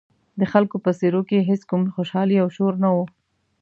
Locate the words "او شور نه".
2.43-2.89